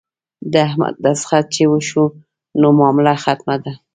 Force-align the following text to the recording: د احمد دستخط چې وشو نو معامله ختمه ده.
د 0.51 0.53
احمد 0.67 0.93
دستخط 1.03 1.45
چې 1.55 1.63
وشو 1.71 2.03
نو 2.59 2.67
معامله 2.77 3.13
ختمه 3.23 3.55
ده. 3.63 3.73